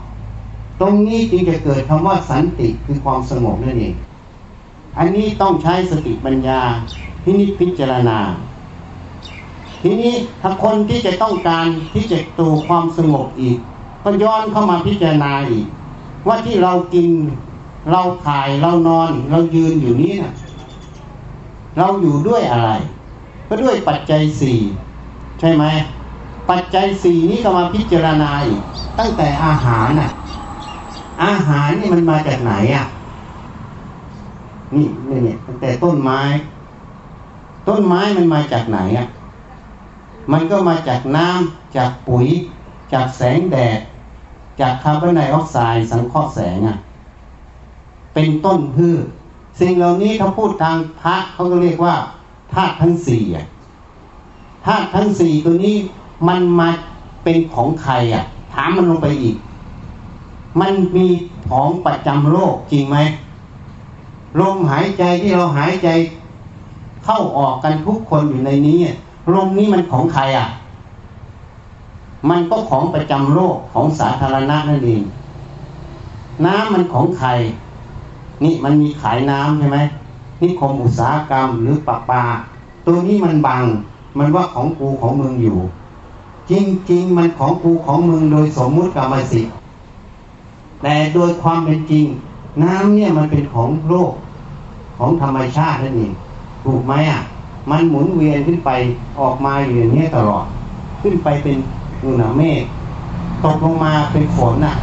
[0.81, 3.95] ตรงนี้จึงจะเกิดคำว่าสันติคือความสงบนั่นเอง
[4.99, 6.61] อันนี้ต้องใช้สติปัญญา
[7.23, 8.19] พินิจพิจารณา
[9.83, 13.59] ทีนี้ถ้าคนที่จะต้องการที่จะตูความสงบอีก
[14.03, 15.67] ก็ย้อนเข้ามาพิจารณาอีก
[16.27, 17.09] ว่าที่เรากิน
[17.91, 20.35] เราถ่ายเรานอน เรายืนอยู่นี้นะ
[21.79, 22.71] เราอยู่ด้วยอะไร
[23.49, 24.61] ก็ด้วยปัจจัยสี่
[25.41, 25.65] ใช่ไหม
[26.51, 28.61] ปัจจัยสี่นี้ก็มาพิจารณาอีก
[28.99, 30.11] ตั้งแต่อาหารน่ะ
[31.25, 32.87] อาหารนี่มันมาจากไหนอะ
[34.75, 34.87] นี่
[35.25, 36.21] เนี่ยตั้งแต่ต้นไม้
[37.69, 39.07] ต้นไม้มันมาจากไหนอะ
[40.33, 42.27] มันก็มาจากน้ำจากปุ๋ย
[42.93, 43.81] จากแสงแดด
[44.61, 46.79] จากคาร์บอนไดออกไซด์สังเคราะห์แสงอะ
[48.15, 49.05] เป็นต้นพืช
[49.61, 51.95] สิ่งเหล่านี้ถ้าพูดทางพระเขาก็เรียกว่า
[52.53, 53.47] ธาตุทั้งสี่อะ
[54.67, 55.77] ธาตุทั้งสี่ตัวนี้
[56.29, 56.69] มันมา
[57.25, 59.37] เป็นของใครอะ ถามมันลงไปอีก
[60.61, 61.07] มันมี
[61.49, 62.99] ของประจำโลกจริงไหม
[64.41, 65.89] ลมหายใจที่เราหายใจ
[67.05, 68.79] เข้าออกกันทุกคนอยู่ในนี้
[69.35, 70.49] ลมนี้มันของใครอะ
[72.31, 75.03] มันก็ของประจำโลกของสาธารณะนั่นเอง
[76.45, 77.29] น้ำมันของใคร
[78.45, 79.79] นี่มันมีขายน้ำใช่ไหม
[80.41, 82.23] นิคมอุตสาหกรรมหรือปะปา
[82.87, 83.65] ตัวนี้มันบัง
[84.19, 85.59] มันว่าของกูของมึงอยู่
[86.51, 86.53] จ
[86.91, 89.55] ริงๆ มันของกูของมึงโดยสมมุติกรรมสิทธิ์
[90.83, 92.07] แต่โดยความเป็นจริง
[92.63, 94.13] น้ำเนี่ยมันเป็นของโลก
[94.99, 96.13] ของธรรมชาตินั่นเอง
[96.65, 97.21] ถูกไหมอะ
[97.71, 98.71] มันหมุนเวียนขึ้นไป
[99.21, 100.47] ออกมาอยู่อย่างนี้ตลอด
[101.03, 101.57] ขึ้นไปเป็น
[102.05, 102.63] อุณหเมฆ
[103.45, 104.77] ตกลงมาเป็นฝนอะ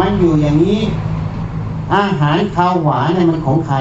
[0.00, 0.80] มันอยู่อย่างนี้
[1.94, 3.76] อาหารข้าวหวานเนี่ยมันของใคร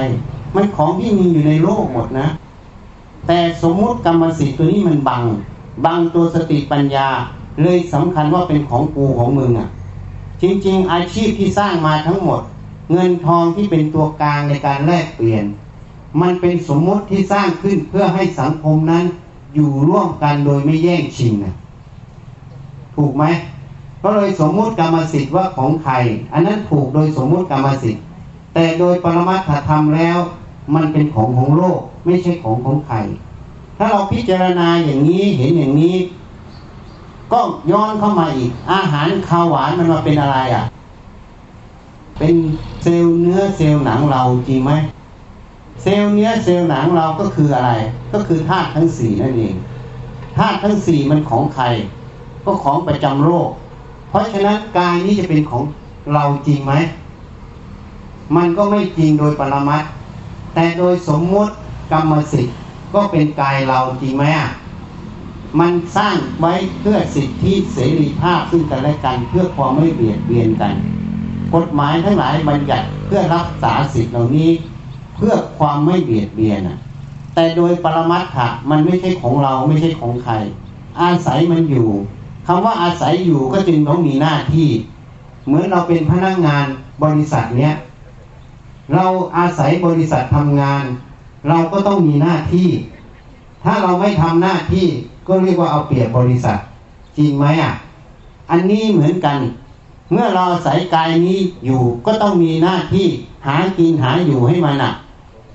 [0.55, 2.27] มันของที่มีอยู่ในโลกหมดนะ
[3.27, 5.23] แต่สมมุติกรรมสิทธิ์ตัวนี้มันบัง
[5.85, 7.07] บังตัวสติปัญญา
[7.61, 9.69] เลยสำคัญว่าเป็นของกูของมึงอะ
[10.41, 12.41] จริง ๆ อาชีพที่สร้างมาทั้งหมด
[12.91, 15.45] เงินทองที่เป็นตัวกลางในการแลกเปลี่ยน
[16.21, 19.05] มันเป็นสมมติที่สร้างขึ้นเพื่อให้สังคมนั้น
[19.55, 21.53] อยู่ร่วมกันโดยไม่แย่งชิงนะ
[22.95, 23.23] ถูกไหม
[24.03, 25.93] ก็เลยสมมุติกรรมสิทธิ์ว่าของใคร
[26.33, 28.03] อันนั้นถูกโดยสมมุติกรรมสิทธิ์
[28.53, 30.19] แต่โดยปรมัตถธรรมแล้ว
[30.75, 32.97] มันเป็นของของโลกไม่ใช่ของของใคร
[33.77, 35.95] ถ้าเราพิจารณาอย่างนี้เห็นอย่างนี้
[37.31, 37.39] ก็
[37.71, 40.63] ย้อนเข้ามาอีก อาหารข้าวหวานมันมาเป็นอะไรอะ
[42.19, 42.35] เป็น
[42.83, 44.71] เซลล์เนื้อเซลล์หนังเราจริงไหม
[45.81, 47.71] เซลล์เนื้อเซลล์หนังเราก็คืออะไร
[48.13, 49.55] ก็คือธาตุทั้งสี่นั่นเอง
[50.37, 51.65] ธาตุทั้งสี่มันของใคร
[52.45, 53.49] ก็ของประจำโรค
[54.09, 55.63] เพราะฉะนั้นกายนี้จะเป็นของ
[56.13, 56.73] เราจริงไหม
[58.35, 59.83] มันก็ไม่จริงโดยปรมัต
[60.55, 61.51] แต่โดยสมมุติ
[61.91, 62.55] กรรมสิทธิ์
[62.93, 64.25] ก็เป็นกายเราจริงไหม
[65.59, 70.73] มันสร้างไว้เพื่อสิทธิเสรีภาพซึ่งกันและกันเพื่อความไม่เบียดเบียนกัน
[71.55, 74.49] กฎหมายทั้งหลายบัญญัติเพื่อรักษาสิทธิเหล่านี้
[75.17, 76.77] เพื่อความไม่เบียดเบียนอะ
[77.35, 80.33] แต่โดยปรมัตถะมันไม่ใช่ของเราไม่ใช่ของใคร
[81.01, 81.89] อาศัยมันอยู่
[82.47, 84.69] คำว่าอาศัยอยู่ก็จึงต้องมีหน้าที่
[85.45, 86.65] เหมือนเราเป็นพนักงาน
[87.03, 87.73] บริษัทเนี้ย
[88.93, 89.05] เรา
[89.37, 90.83] อาศัยบริษัททำงาน
[91.49, 92.69] เราก็ต้องมีหน้าที่
[93.63, 94.85] ถ้าเราไม่ทำหน้าที่
[95.27, 96.57] ก็เรียกว่าเอาเปรียบบริษัท
[97.17, 97.73] จริงไหมอะ
[98.51, 99.39] อันนี้เหมือนกัน
[100.11, 103.07] เมื่อเราอาศัยกายนี้อยู่ก็ต้องมีหน้าที่
[103.45, 104.91] หากินหาอยู่ให้มันอะ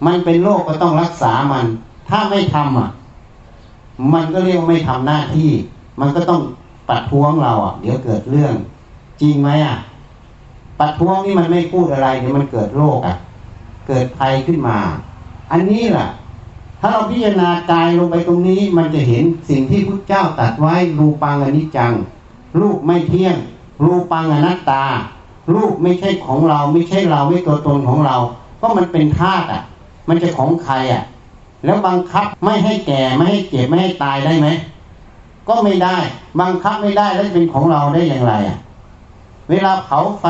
[0.06, 1.66] มันเป็นโรคก็ต้องรักษามัน
[2.08, 2.90] ถ้าไม่ทำอะ
[4.14, 5.50] มันก็เรียกไม่ทำหน้าที่
[6.00, 6.42] มันก็ต้อง
[6.88, 8.54] ปัดท้วงเราอะ เดี๋ยวเกิดเรื่อง
[9.20, 9.76] จริงไหมอะ
[10.78, 13.16] ปัดท้วงนี่มันไม่พูดอะไรเดี๋ยวมันเกิดโรคอะ
[13.88, 14.78] เกิดภัยขึ้นมา
[15.52, 16.08] อันนี้แหละ
[16.80, 21.92] ถ้าเราพิจารณากายลงไปตรงนี้ มันจะเห็นสิ่งที่พุทธเจ้าตัดไว้รูปังอนิจจัง
[22.60, 23.36] รูปไม่เที่ยง
[23.84, 24.84] รูปังอนัตตา
[25.54, 28.16] รูปไม่ใช่ของเราไม่ใช่เราไม่ตัวตนของเรา
[28.60, 29.62] ก็มันเป็นธาตุอะ
[30.08, 31.02] มันจะของใครอะ
[31.64, 34.48] แล้วบังคับไม่ให้แก่ไม่ให้เจ็บไม่ให้ตายได้ไหม
[35.48, 35.96] ก็ไม่ได้
[36.40, 38.58] บังคับไม่ได้แล้วเป็นของเราได้อย่างไรอะ
[39.50, 40.24] เวลาเผาไฟ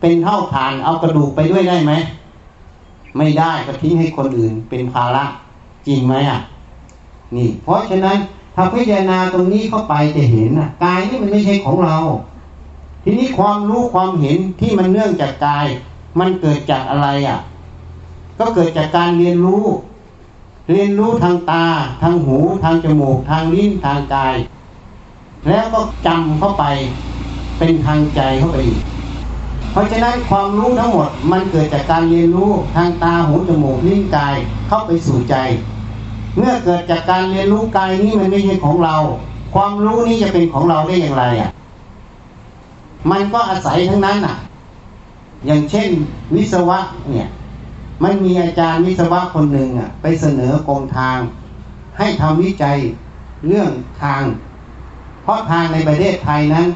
[0.00, 1.92] เป็นเท่าฐานเอากระดูกไปด้วยได้ไหม
[3.18, 5.24] ไม่ได้ก็ทิ้งให้คนอื่นเป็นภาระ
[5.86, 6.40] จริงไหมอะ
[7.36, 8.18] นี่ เพราะฉะนั้น
[8.54, 11.96] ถ้าพิจารณาตรงนี้เข้าไปจะเห็นอะกายนี่มันไม่ใช่ของเรา
[13.04, 15.66] ทีนี้ความรู้ความเห็นที่มันเนื่องจากกาย
[16.18, 17.38] มันเกิดจากอะไรอะ
[18.38, 19.64] ก็เกิดจากการเรียนรู้
[20.70, 21.64] เรียนรู้ทางตา
[22.02, 24.36] ทางหู ทางจมูก ทางลิ้น ทางกาย
[25.48, 26.64] แล้วก็จำเข้าไป
[27.58, 28.80] เป็นทางใจเข้าไปอีก
[29.70, 34.34] เพราะฉะนั้นความรู้ทั้งหมดมันเกิดจากการเรียนรู้ทางตา หู จมูก ลิ้น กาย
[34.68, 35.36] เข้าไปสู่ใจ
[36.36, 38.96] เมื่อเกิดจากการเรียนรู้กายนี้มันไม่ใช่ของเรา
[39.54, 41.50] ความรู้นี้จะเป็นของเราได้อย่างไรอะ
[43.10, 44.36] มันก็อาศัยทั้งนั้นอะ
[45.46, 45.88] อย่างเช่น
[46.34, 46.78] วิศวะ
[47.10, 47.28] เนี่ย
[48.02, 51.18] มันมีอาจารย์วิศวะคนหนึ่งอะไปเสนอกรมทาง
[51.98, 52.78] ให้ทำวิจัย
[53.46, 53.70] เรื่อง
[54.02, 54.22] ทาง
[55.22, 56.68] เพราะทางในประเทศไทยนั้น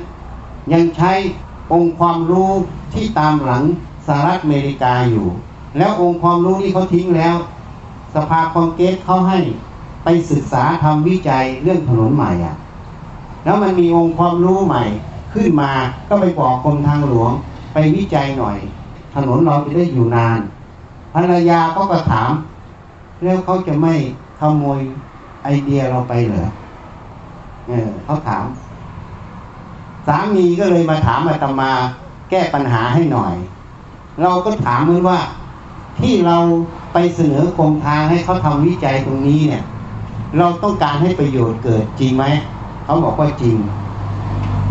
[0.72, 1.12] ยังใช้
[1.72, 2.50] องค์ความรู้
[2.94, 3.64] ที่ตามหลัง
[4.06, 5.28] สหรัฐอเมริกาอยู่
[5.78, 7.36] แล้วองค์ความรู้ที่เขาทิ้งแล้ว
[8.14, 9.38] สภาคองเกสเขาให้
[10.04, 12.56] ไปศึกษาทำวิจัยเรื่องถนนใหม่อะ
[13.44, 14.84] แล้วมันมีองค์ความรู้ใหม่
[15.34, 15.72] ขึ้นมา
[16.08, 17.32] ก็ไปบอกกรมทางหลวง
[17.72, 18.58] ไปวิจัยหน่อย
[19.14, 20.38] ถนนเราจะได้อยู่นาน
[21.18, 22.30] รรยาก็กระถาม
[23.22, 23.94] แล้วเขาจะไม่
[24.40, 24.80] ขโมย
[25.44, 26.48] ไอเดียเราไปเหรอ
[27.68, 28.44] เออเขาถาม
[30.06, 31.70] สามีก็เลยมาถามอาตมา
[32.30, 33.34] แก้ปัญหาให้หน่อย
[34.22, 35.20] เราก็ถามมันว่า
[36.00, 36.38] ที่เรา
[36.92, 39.64] ไปเสนอกรมทางให้เขาทำวิจัยตรงนี้เนี่ย
[40.38, 42.24] เราต้องการให้ประโยชน์เกิดจริงไหม
[42.84, 43.56] เขาบอกว่าจริง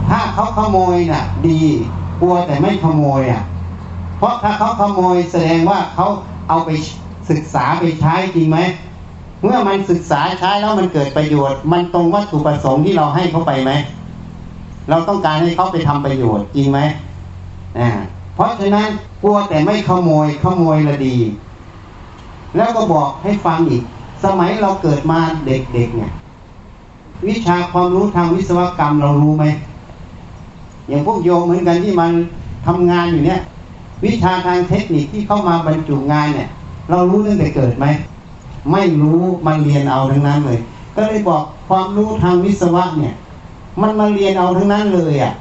[0.10, 1.62] ถ้าเขาขโมยน่ะ ดี
[2.20, 3.44] กลัวแต่ไม่ขโมยอะ
[4.18, 6.08] เพราะถ้าเขาขโมยแสดงว่าเขา
[6.50, 6.70] เอาไป
[7.30, 8.60] ศึกษาไปใช้จริงไหม
[9.42, 13.72] เมื่อมันศึกษาใช้แล้วมันเกิดประโยชน์ มันตรงวัตถุประสงค์ที่เราให้เขาไปไหม
[14.90, 16.80] เราต้องการให้เขาไปทำประโยชน์จริงไหม
[17.80, 17.90] อ่า
[18.36, 18.90] เพราะฉะนั้น
[19.24, 21.18] กลัวแต่ไม่ขโมยขโมยละดี
[22.56, 23.84] แล้วก็บอกให้ฟังอีก
[24.24, 26.12] สมัยเราเกิดมาเด็กๆเนี่ย
[27.28, 29.46] วิชาความรู้ทางวิศวกรรมเรารู้ไหม
[30.88, 32.12] อย่างพวกโยมเหมือนกันที่มัน
[32.68, 33.42] ทำงานอยู่เนี่ย
[34.06, 36.50] วิชาทางเทคนิคที่เข้ามาบรรจุงานเนี่ย
[36.90, 37.86] เรารู้ตั้งแต่เกิดไหม
[38.72, 40.60] ไม่รู้มาเรียนเอาทั้งนั้นเลย
[40.96, 43.16] ก็เลยบอกความรู้ทางวิศวะเนี่ย
[43.82, 45.34] มันมาเรียนเอาทั้งนั้นเลยอะ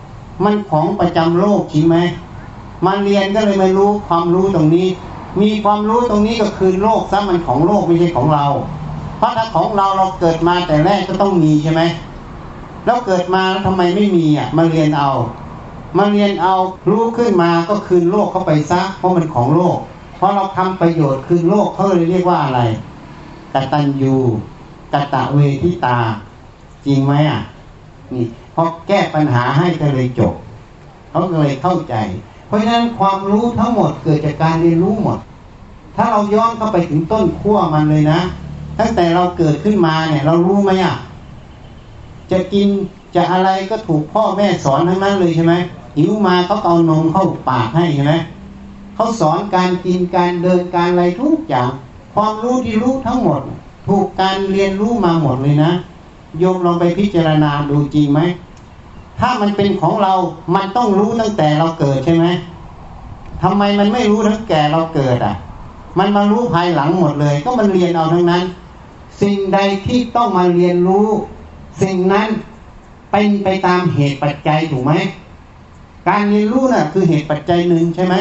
[0.45, 1.97] มันของประจำโลกจริงไหม
[2.87, 4.87] มาเรียนก็เลยไม่รู้ความรู้ตรงนี้
[5.41, 8.47] มีความรู้ตรงนี้ก็คือโลกซะมันของโลกไม่ใช่ของเรา
[9.19, 11.83] เพราะถ้าของเราเราเกิดมาแต่แรกก็ต้องมีใช่ไหม
[12.85, 15.11] แล้วเกิดมาแล้วทำไมไม่มีอะมาเรียนเอา
[15.99, 16.55] มาเรียนเอา
[16.91, 19.79] รู้ขึ้นมาก็คืนโลกเข้าไปซะเพราะมันของโลก
[20.17, 22.61] เพราะเราทำประโยชน์คืนโลกเขาเลยเรียกว่าอะไร
[23.53, 24.17] กตัญญู
[24.93, 25.99] กตะเวทิตา
[26.87, 27.41] จริงไหมอะ
[28.15, 30.35] นี่พอแก้ปัญหาให้ก็เลยจบ
[31.11, 31.95] เขาก็เลยเข้าใจ
[32.47, 35.19] เพราะฉะนั้นความรู้ทั้งหมดเกิดจากการเรียนรู้หมด
[35.97, 38.21] ถ้าเราย้อนเข้าไปถึงต้นขั้วมันเลยนะ
[38.79, 40.97] ตั้งแต่เราเกิดขึ้นมาเนี่ย เรารู้ไหมอะ
[42.31, 42.69] จะกิน
[43.15, 45.55] จะอะไรก็ถูกพ่อแม่สอนทั้งนั้นเลยใช่ไหม
[45.97, 48.15] หิวมาเขาเอานมเข้าปากให้ใช่ไหม
[48.95, 51.71] เขาสอนการกินการเดินการอะไรทุกอย่าง
[52.15, 53.41] ความรู้ที่รู้ทั้งหมด
[53.87, 55.73] ถูกการเรียนรู้มาหมดเลยนะ
[56.39, 58.21] โยมลองไปพิจารณาดูจริงไหม
[59.21, 60.15] ถ้ามันเป็นของเรา
[60.55, 62.27] มันต้องรู้ตั้งแต่เราเกิดใช่ไหม
[63.43, 65.35] ทำไมมันไม่รู้ทั้งแก่เราเกิดอะ
[65.99, 68.45] มันมารู้ภายหลังหมดเลย ก็มันเรียนเอาทั้งนั้น
[69.23, 71.09] สิ่งใดที่ต้องมาเรียนรู้
[71.83, 72.29] สิ่งนั้น
[73.11, 74.93] เป็นไปตามเหตุปัจจัยถูกไหม
[76.09, 78.15] การเรียนรู้น่ะคือเหตุปัจจัยหนึ่งใช่ไหม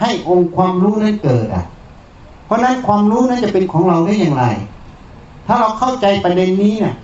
[0.00, 1.64] ให้องค์ความรู้นั้นเกิดอะ
[2.46, 4.44] เพราะนั้นความรู้นั้นจะเป็นของเราได้อย่างไร
[5.46, 6.96] ถ้าเราเข้าใจประเด็นนี้นี่ย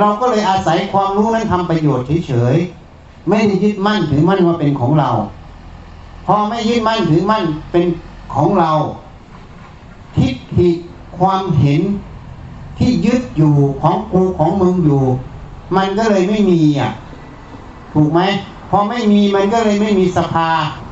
[0.00, 5.10] เราก็เลยอาศัยความรู้นั้นทำประโยชน์เฉยๆไม่ได้ยึดมั่นถือมั่นว่าเป็นของเรา
[6.26, 7.84] พอไม่ยึดมั่นถือมั่นเป็น
[8.34, 8.72] ของเรา
[10.16, 10.70] ทิฏฐิ
[11.18, 11.82] ความเห็น
[12.78, 15.02] ที่ยึดอยู่ของกูของมึงอยู่
[15.76, 16.90] มันก็เลยไม่มีอะ
[17.94, 18.20] ถูกไหม
[18.70, 20.48] พอไม่มีมันก็เลยไม่มีสภา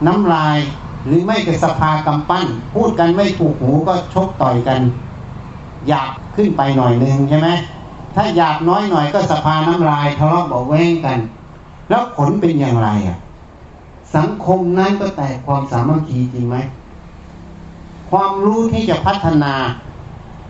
[0.06, 0.58] น้ำลาย
[1.04, 4.80] หรือไม่ก็สภากำปั้น พูดกันไม่ถูกหูก็ชกต่อยกัน
[5.88, 7.48] หยาบขึ้นไปหน่อยนึงใช่ไหม
[8.14, 11.18] ถ้าหยาบน้อยหน่อยก็สภาน้ำลายทะเลาะเบาแวงกัน
[11.88, 13.18] แล้วผลเป็นอย่างไรอะ
[14.16, 16.56] สังคมนั้นก็แตกความสามัคคีจริงไหม
[18.10, 19.54] ความรู้ที่จะพัฒนา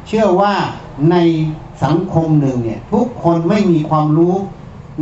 [0.07, 0.55] เชื่อว่า
[1.11, 1.17] ใน
[1.85, 4.35] สังคมหนึ่งเนี่ย ทุกคนไม่มีความรู้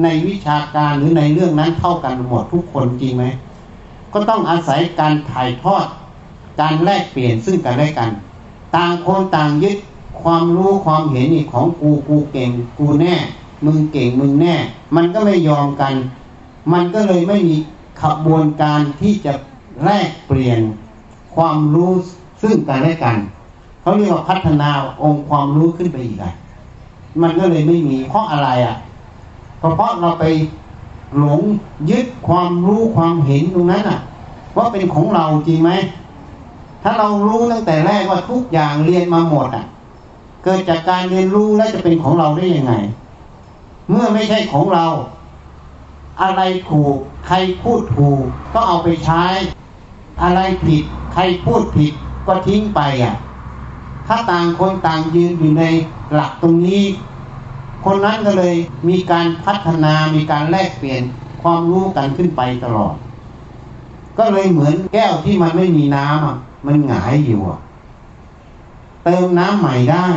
[0.02, 3.24] ในวิชาการหรือในเรื่องนั้นเท่ากันหมดทุกคนจริงไหม
[4.12, 5.86] ก็ต้องอาศัยการถ่ายทอด
[6.60, 8.10] การแลกเปลี่ยนซึ่งกันและกัน
[8.76, 9.76] ต่างคนต่างยึด
[10.22, 13.14] ความรู้ความเห็นนี่ของกูกูเก่งกูแน่
[13.64, 14.54] มึงเก่งมึงแน่
[14.96, 15.94] มันก็ไม่ยอมกัน
[16.72, 17.56] มันก็เลยไม่มี
[18.02, 19.32] ขบวนการที่จะ
[19.84, 20.60] แลกเปลี่ยน
[21.34, 21.92] ความรู้
[22.42, 23.16] ซึ่งกันและกัน
[23.80, 24.70] เขาเรียกว่าพัฒนา
[25.02, 26.34] องค์ความรู้ขึ้นไปอีกอะ
[27.22, 28.76] มันก็เลยไม่มีเพราะอะไรอะ
[29.62, 30.24] เพราะเราไป
[31.18, 31.42] หลง
[31.90, 34.00] ยึดความรู้ความเห็นตรงนั้นอะ
[34.56, 35.70] ว่าเป็นของเราจริงไหม
[36.82, 39.64] ถ้าเรารู้ตั้งแต่แรกว่าทุกอย่างเรียนมาหมดอะ
[40.44, 42.74] เกิดจากการเรียนรู้แล้วจะเป็นของเราได้ยังไง
[43.90, 44.86] เมื่อไม่ใช่ของเรา
[46.22, 46.96] อะไรถูก
[47.26, 48.22] ใครพูดถูก
[48.54, 49.24] ก็เอาไปใช้
[50.22, 51.92] อะไรผิด ใครพูดผิด
[52.26, 53.16] ก็ทิ้งไปอะ
[54.06, 55.64] ถ้าต่างคนต่างยืนอยู่ใน
[56.12, 56.82] หลักตรงนี้
[57.84, 58.54] คนนั้นก็เลย
[58.88, 61.02] มีการพัฒนามีการแลกเปลี่ยน
[61.42, 62.94] ความรู้กันขึ้นไปตลอด
[64.18, 67.40] ก็เลยเหมือนแก้วที่มันไม่มีน้ำอะ มันหงายอยู่
[69.04, 70.08] เติมน้ำใหม่ได้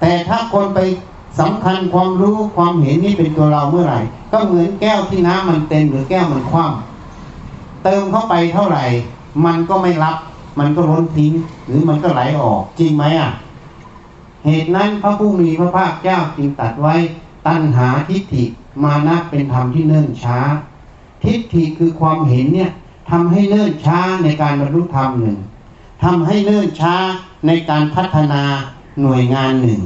[0.00, 0.78] แต่ถ้าคนไป
[1.40, 4.00] สำคัญความรู้ความเห็นนี่เป็นตัวเราเมื่อไหร่
[4.32, 8.84] ก็เหมือนแก้วที่น้ำมันเต็มหรือแก้วมันคว่ำเติมเข้าไปเท่าไหร่
[9.46, 10.16] มันก็ไม่รับ
[10.58, 11.32] มันก็ล้นทิ้ง
[11.66, 13.30] หรือมันก็ไหลออก จริงไหมอะ
[14.44, 16.94] เหตุนั้นพระผู้มีพระภาคเจ้าจึงตัดไว้
[17.46, 18.44] ตัณหาทิฏฐิ
[18.82, 20.38] มานะเป็นธรรมที่เนิ่นช้า
[21.24, 22.70] ทิฏฐิคือความเห็นเนี่ย
[23.10, 25.38] ทำให้เนิ่นช้าในการบรรลุธรรมหนึ่ง
[26.04, 26.94] ทำให้เนิ่นช้า
[27.46, 28.42] ในการพัฒนา
[29.02, 29.80] หน่วยงานหนึ่ง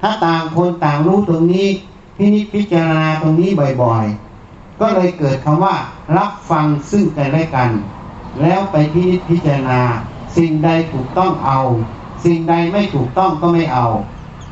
[0.00, 1.68] ถ้าต่างคนต่างรู้ตรงนี้
[2.16, 3.50] พินิจพิจารณาตรงนี้
[3.82, 5.74] บ่อยๆ ก็เลยเกิดคำว่า
[6.16, 7.70] รับฟังซึ่งกันและกัน
[8.40, 9.80] แล้วไปพินิจพิจารณา
[10.36, 11.60] สิ่งใดถูกต้องเอา
[12.24, 13.86] สิ่งใดไม่ถูกต้องก็ไม่เอา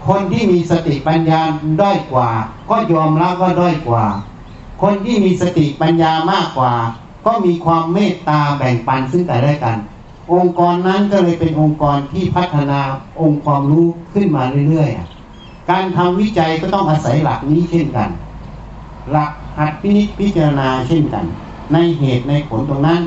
[0.08, 1.40] คนที่มีสติปัญญา
[1.80, 2.28] ด้อยกว่า
[2.70, 4.04] ก็ยอมรับว่าด้อยกว่า
[4.82, 6.72] คนที่มีสติปัญญามากกว่า
[7.26, 9.78] ก็มีความเมตตาแบ่งปันซึ่งกันและกัน
[10.32, 12.80] องค์กรนั้นก็เลยเป็นองค์กรที่พัฒนา
[13.20, 18.08] องค์ความรู้ขึ้นมาเรื่อยๆ การทำวิจัยก็ต้องอาศัยหลักนี้เช่นกัน
[19.10, 21.24] หลักหัดพินิจพิจารณาเช่นกัน
[21.72, 23.00] ในเหตุในผลตรงนั้น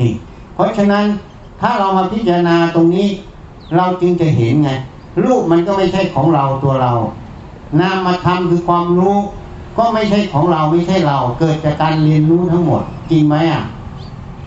[0.00, 0.12] นี่
[0.54, 1.06] เพราะฉะนั้น
[1.60, 3.08] ถ้าเรามาพิจารณาตรงนี้
[3.76, 4.70] เราจึงจะเห็นไง
[5.24, 6.92] รูปมันก็ไม่ใช่ของเราตัวเรา
[7.80, 9.16] นามมาทำคือความรู้
[9.78, 13.62] ก็ไม่ใช่ของเราไม่ใช่เรา เกิดจากการเรียนรู้ทั้งหมด จริงไหมอะ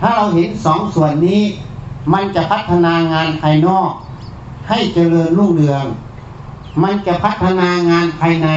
[0.02, 1.42] ถ้าเราเห็นสองส่วนนี้
[2.14, 3.90] มันจะพัฒนางานภายนอก
[4.70, 5.86] ให้เจริญรุ่งเรือง
[6.84, 8.50] มันจะพัฒนางานภายใน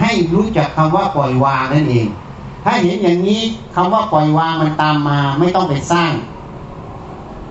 [0.00, 2.06] ให้รู้จักคำว่าปล่อยวางนั่นเอง
[2.64, 3.42] ถ้าเห็นอย่างนี้
[3.74, 6.12] คำว่าปล่อยวางมันตามมาไม่ต้องไปสร้าง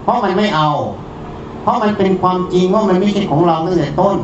[0.03, 0.69] เพราะมันไม่เอา
[1.63, 4.17] เพราะมันเป็นความจริงว่ามันไม่ใช่ของเราตั้งแต่ต้น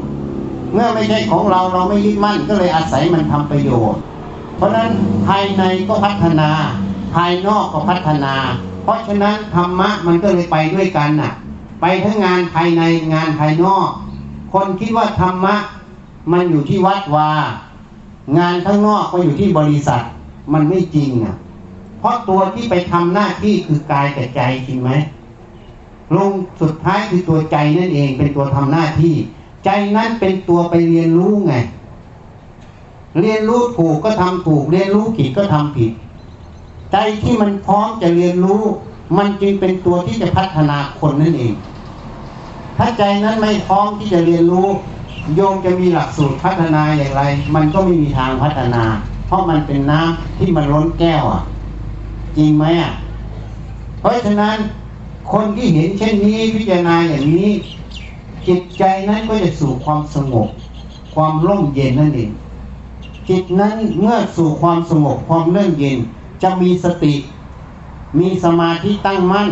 [0.74, 4.02] เมื่อไม่ใช่ของเราเราไม่ยึดมั่นก็เลยอาศัยมันทำประโยชน์
[4.58, 4.92] เพราะฉะนั้น
[5.28, 6.50] ภายในก็พัฒนา
[7.16, 8.34] ภายนอกก็พัฒนา
[8.84, 11.34] เพราะฉะนั้นธรรมะมันก็เลยไปด้วยกันน่ะ
[11.82, 13.90] ไปทั้งงานภายในงานภายนอก
[14.54, 15.56] คนคิดว่าธรรมะ
[16.32, 17.32] มันอยู่ที่วัดวา
[18.38, 20.04] งานข้างนอกก็อยู่ที่บริษัท
[20.54, 21.36] มันไม่จริงอะ
[22.00, 24.92] เพราะตัวที่ไปทำหน้าที่คือกายกับใจจริงไหม
[26.16, 29.16] ลงสุดท้ายคือตัวใจนั่นเองเป็นตัวทำหน้าที่
[29.66, 31.54] ใจนั้นเป็นตัวไปเรียนรู้ไง
[33.20, 35.92] เรียนรู้ถูกก็ทำถูก เรียนรู้ผิดก็ทำผิด
[36.92, 38.64] ใจที่มันพร้อมจะเรียนรู้
[39.18, 41.54] มันจึงเป็นตัวที่จะพัฒนาคนนั่นเอง
[42.78, 44.68] ถ้าใจนั้นไม่พร้อมที่จะเรียนรู้
[45.36, 47.24] โยมจะมีหลักสูตรพัฒนาอย่างไร
[47.56, 48.84] มันก็ไม่มีทางพัฒนา
[49.28, 51.44] เพราะมันเป็นน้ำที่มันล้นแก้วอะ
[52.38, 52.92] จริงไหมอะ
[54.00, 54.58] เพราะฉะนั้น
[55.34, 57.52] คนที่เห็นเช่นนี้พิจารณาอย่างนี้
[58.48, 60.50] จิตใจนั้นก็จะสู่ความสงบ
[61.16, 62.32] ความร่มเย็นนั่นเอง
[63.30, 65.98] จิตนั้นเมื่อสู่ความสงบความเร่มเย็น
[66.44, 67.16] จะมีสติ
[68.20, 69.50] มีสมาธิตั้งมั่น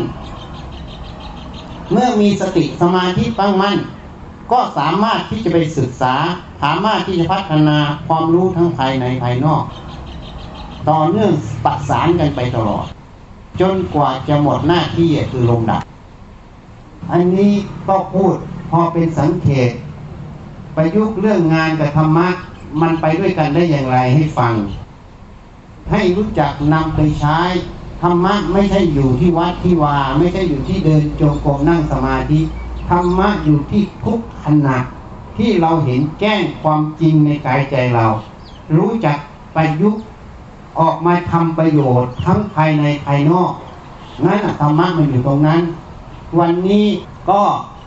[1.91, 3.77] เมื่อมีสติสมาธิตั้งมั่น
[4.51, 6.13] ก็สามารถที่จะไปศึกษา
[6.63, 9.63] สามารถที่จะพัฒนาความรู้ทั้งภายในภายนอก
[10.89, 11.31] ต่อเนื่อง
[11.65, 12.85] ประสานกันไปตลอด
[13.61, 15.83] จนกว่าจะหมดหน้าที่คือลงดับ
[17.11, 17.53] อันนี้
[17.87, 18.35] ก็พูด
[18.71, 19.69] พอเป็นสังเกต
[20.75, 22.27] ประยุกต์เรื่องงานกับธรรมะ
[22.81, 24.53] มันไปด้วยกันได้อย่างไรให้ฟัง
[25.91, 27.39] ให้รู้จักนำไปใช้
[28.01, 32.39] ธรรมะไม่ใช่อยู่ที่วัดที่วา ไม่ใช่อยู่ที่เดินจงกรมนั่งสมาธิ
[32.89, 34.77] ธรรมะอยู่ที่ทุกขณะ
[35.37, 38.07] ที่เราเห็นแจ้งความจริงในกายใจเรา
[38.77, 39.17] รู้จัก
[39.55, 40.03] ประยุกต์
[40.79, 43.51] ออกมาทำประโยชน์ทั้งภายในภายนอก
[44.25, 45.61] งั้นธรรมะมันอยู่ตรงนั้น
[46.39, 46.85] วันนี้
[47.29, 47.41] ก็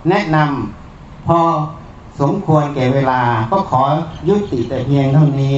[0.08, 1.40] แนะนำพอ
[2.20, 3.20] สมควรแก่เวลา
[3.52, 3.82] ก็ขอ
[4.28, 5.54] ยุติแต่เพียงเท่านี้